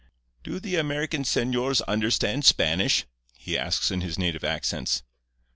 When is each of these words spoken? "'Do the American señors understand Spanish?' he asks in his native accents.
"'Do 0.41 0.59
the 0.59 0.77
American 0.77 1.21
señors 1.21 1.79
understand 1.87 2.43
Spanish?' 2.43 3.05
he 3.37 3.55
asks 3.55 3.91
in 3.91 4.01
his 4.01 4.17
native 4.17 4.43
accents. 4.43 5.03